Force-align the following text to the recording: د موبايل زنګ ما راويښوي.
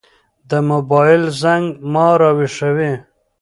د 0.49 0.51
موبايل 0.69 1.23
زنګ 1.41 1.65
ما 1.93 2.07
راويښوي. 2.19 2.91